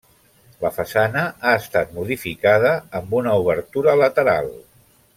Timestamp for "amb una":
3.01-3.39